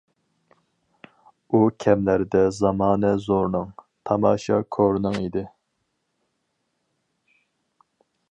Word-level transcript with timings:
ئۇ 1.51 1.59
كەملەردە 1.85 2.41
زامانە 2.59 3.11
زورنىڭ، 3.25 3.69
تاماشا 4.11 4.59
كورنىڭ 4.77 5.19
ئىدى. 5.25 5.45